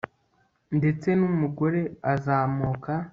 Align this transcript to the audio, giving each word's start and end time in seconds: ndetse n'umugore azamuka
ndetse 0.77 1.07
n'umugore 1.19 1.81
azamuka 2.13 2.91